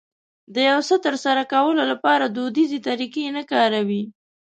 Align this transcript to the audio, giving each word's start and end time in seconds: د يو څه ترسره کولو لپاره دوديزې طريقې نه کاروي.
د 0.53 0.55
يو 0.69 0.79
څه 0.87 0.95
ترسره 1.05 1.43
کولو 1.53 1.83
لپاره 1.91 2.23
دوديزې 2.27 2.79
طريقې 2.87 3.25
نه 3.37 3.43
کاروي. 3.51 4.03